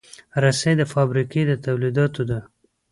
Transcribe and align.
رسۍ 0.43 0.73
د 0.77 0.83
فابریکې 0.93 1.41
له 1.49 1.55
تولیداتو 1.65 2.21
ده. 2.29 2.39